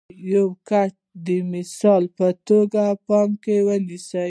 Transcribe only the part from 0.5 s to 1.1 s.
کوټ